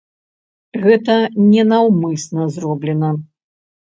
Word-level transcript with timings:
Гэта 0.85 1.17
не 1.51 1.67
наўмысна 1.73 2.49
зроблена. 2.57 3.09